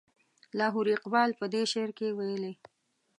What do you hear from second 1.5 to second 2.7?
دې شعر کې ویلي.